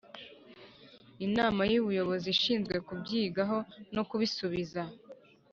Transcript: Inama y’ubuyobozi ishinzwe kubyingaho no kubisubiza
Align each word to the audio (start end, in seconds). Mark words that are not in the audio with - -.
Inama 1.25 1.61
y’ubuyobozi 1.71 2.27
ishinzwe 2.35 2.75
kubyingaho 2.87 3.57
no 3.95 4.03
kubisubiza 4.09 4.81